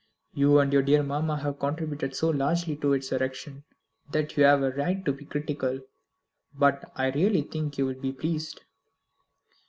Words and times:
"You 0.33 0.57
and 0.57 0.73
your 0.73 0.81
dear 0.81 1.03
mamma 1.03 1.37
have 1.37 1.59
contributed 1.59 2.15
so 2.15 2.31
largely 2.31 2.75
to 2.77 2.93
its 2.93 3.11
erection 3.11 3.65
that 4.11 4.35
you 4.35 4.43
have 4.45 4.63
a 4.63 4.71
right 4.71 5.05
to 5.05 5.13
be 5.13 5.25
critical; 5.25 5.79
but 6.55 6.91
I 6.95 7.11
really 7.11 7.43
think 7.43 7.77
you 7.77 7.85
will 7.85 8.01
be 8.01 8.11
pleased." 8.11 8.61